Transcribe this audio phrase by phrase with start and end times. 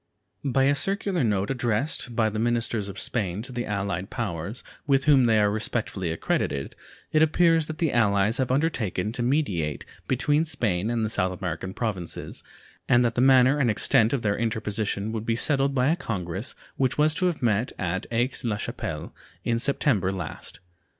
[0.43, 5.03] By a circular note addressed by the ministers of Spain to the allied powers, with
[5.05, 6.75] whom they are respectively accredited,
[7.11, 11.75] it appears that the allies have undertaken to mediate between Spain and the South American
[11.75, 12.41] Provinces,
[12.89, 16.55] and that the manner and extent of their interposition would be settled by a congress
[16.77, 19.13] which was to have met at Aix la Chapelle
[19.43, 20.59] in September last.